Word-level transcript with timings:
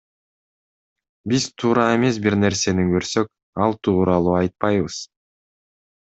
Биз 1.33 1.43
туура 1.63 1.83
эмес 1.97 2.17
бир 2.23 2.37
нерсени 2.43 2.85
көрсөк, 2.95 3.29
ал 3.65 3.75
тууралуу 3.89 4.33
айтпайбыз. 4.39 4.97